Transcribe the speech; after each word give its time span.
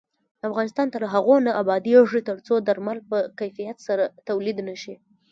افغانستان 0.49 0.87
تر 0.95 1.01
هغو 1.13 1.35
نه 1.45 1.51
ابادیږي، 1.61 2.19
ترڅو 2.29 2.53
درمل 2.67 2.99
په 3.09 3.17
کیفیت 3.39 3.77
سره 3.87 4.03
تولید 4.27 4.57
نشي. 4.67 4.95